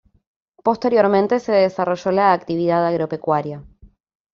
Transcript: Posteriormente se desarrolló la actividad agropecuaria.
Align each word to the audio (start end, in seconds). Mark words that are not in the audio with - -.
Posteriormente 0.63 1.39
se 1.39 1.51
desarrolló 1.51 2.09
la 2.09 2.33
actividad 2.33 2.83
agropecuaria. 2.87 3.63